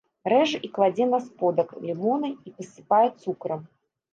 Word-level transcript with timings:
Рэжа 0.31 0.61
і 0.67 0.69
кладзе 0.77 1.07
на 1.11 1.19
сподак 1.27 1.75
лімоны 1.85 2.33
і 2.49 2.55
пасыпае 2.57 3.03
цукрам. 3.23 3.61